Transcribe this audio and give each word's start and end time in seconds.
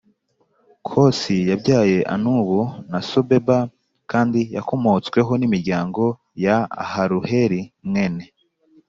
Kosi 0.87 1.35
yabyaye 1.51 1.97
Anubu 2.13 2.59
na 2.91 2.99
Sobeba 3.09 3.57
kandi 4.11 4.39
yakomotsweho 4.55 5.31
n 5.37 5.43
imiryango 5.49 6.03
ya 6.43 6.57
Aharuheli 6.83 7.61
mwene 7.87 8.25